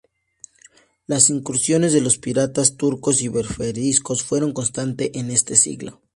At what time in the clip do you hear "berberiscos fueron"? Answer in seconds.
3.27-4.51